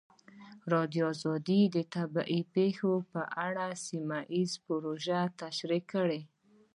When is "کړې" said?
5.93-6.21